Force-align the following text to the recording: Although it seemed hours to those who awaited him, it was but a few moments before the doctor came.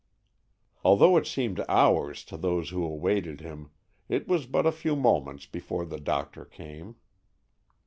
Although 0.83 1.15
it 1.17 1.27
seemed 1.27 1.63
hours 1.69 2.23
to 2.25 2.35
those 2.35 2.71
who 2.71 2.83
awaited 2.83 3.39
him, 3.39 3.69
it 4.09 4.27
was 4.27 4.47
but 4.47 4.65
a 4.65 4.71
few 4.71 4.95
moments 4.95 5.45
before 5.45 5.85
the 5.85 5.99
doctor 5.99 6.43
came. 6.43 6.95